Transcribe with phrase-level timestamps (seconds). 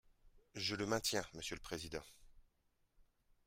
[0.55, 2.01] Je le maintiens, monsieur le président.